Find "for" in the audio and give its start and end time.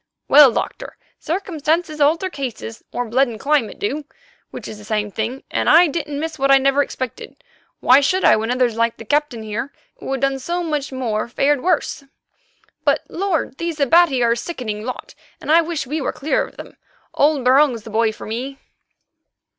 18.11-18.25